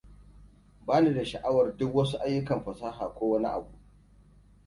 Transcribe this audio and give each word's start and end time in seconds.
Bani 0.87 1.13
da 1.15 1.25
sha'awar 1.25 1.77
duk 1.77 1.95
wasu 1.95 2.17
ayyukan 2.17 2.63
fasaha 2.63 3.07
ko 3.13 3.29
wani 3.29 3.47
abu. 3.47 3.77